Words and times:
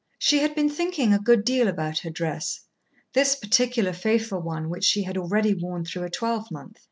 She 0.17 0.39
had 0.39 0.55
been 0.55 0.67
thinking 0.71 1.13
a 1.13 1.19
good 1.19 1.45
deal 1.45 1.67
about 1.67 1.99
her 1.99 2.09
dress 2.09 2.61
this 3.13 3.35
particular 3.35 3.93
faithful 3.93 4.41
one 4.41 4.67
which 4.67 4.83
she 4.83 5.03
had 5.03 5.15
already 5.15 5.53
worn 5.53 5.85
through 5.85 6.05
a 6.05 6.09
twelvemonth. 6.09 6.79